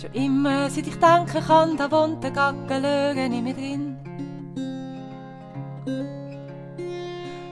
[0.00, 3.96] Schon immer, seit ich denken kann, da wohnt der Gackelögen in mir drin.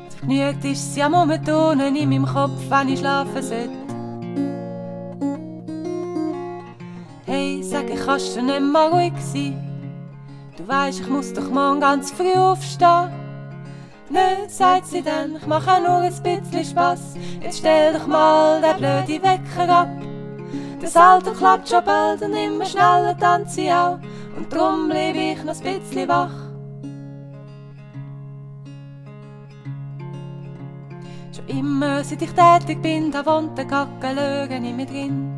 [0.09, 3.69] Vergnügt ist sie am Umtonen in meinem Kopf, wenn ich schlafen sollte.
[7.27, 9.63] Hey, sag ich, kannst du nicht mal ruhig sein?
[10.57, 13.11] Du weißt, ich muss doch morgen ganz früh aufstehen.
[14.09, 17.15] Nö, sagt sie dann, ich mache nur ein bisschen Spaß.
[17.43, 20.08] Jetzt stell doch mal den blöden Wecker ab.
[20.81, 23.99] Das Alter klappt schon bald und immer schneller tanze ich auch.
[24.37, 26.31] Und drum bleib ich noch ein bisschen wach.
[31.35, 35.35] Schon immer, seit ich tätig bin, da wohnt der Gackelögen in mir drin.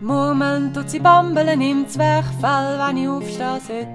[0.00, 3.88] Murmeln tut sie bambeln im Zwerchfell, wenn ich aufstehen sollte.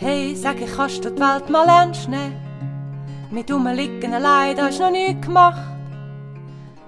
[0.00, 2.47] Hey, sag ich, kannst du die Welt mal ernst nehmen?
[3.30, 5.60] Mit rumliegen allein, hast du noch nichts gemacht.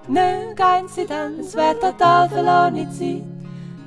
[0.07, 3.23] Gehen sie dann, es wär total verlorene Zeit.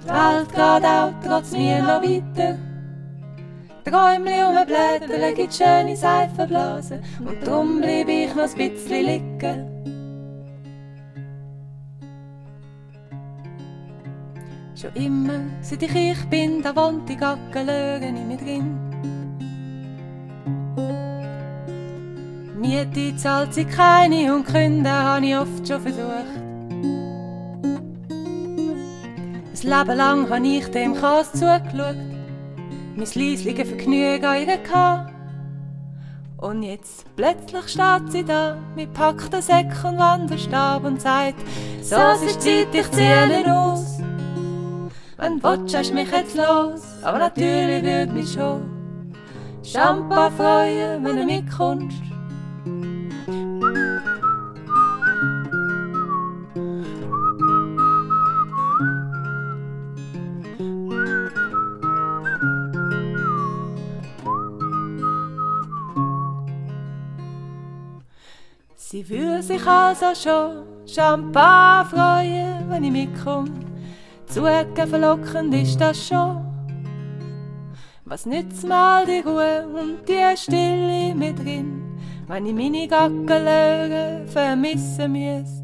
[0.04, 2.56] Die Welt geht auch trotz mir noch weiter.
[3.84, 9.70] Träumli umblättern, gibt schöne Seifenblasen und drum bleib ich noch ein bisschen liegen.
[14.74, 18.83] Schon immer, seit ich ich bin, da wohnt die Gackelögen in mir drin.
[22.64, 26.34] Miete zahlt sie keine und Gründe habe ich oft schon versucht.
[29.52, 31.96] Ein Leben lang habe ich dem Chaos zugeschaut,
[32.96, 35.12] mein leisliches Vergnügen an ihr gehabt.
[36.38, 41.40] Und jetzt plötzlich steht sie da mit packten Säcken und Wanderstab und sagt,
[41.82, 43.98] so ist Zeit, ich ziehe nicht aus.
[45.18, 48.62] Wenn du willst, hast mich jetzt los, aber natürlich würde mich schon
[49.62, 52.13] Champagner freuen, wenn du mitkommst.
[68.86, 73.50] Sie würde sich also schon Champagner freuen, wenn ich mitkomme.
[74.26, 76.44] Zucken verlockend ist das schon.
[78.04, 81.96] Was nützt mal die Ruhe und die Stille mit drin,
[82.28, 85.63] wenn ich meine Gackelögen vermissen müsste?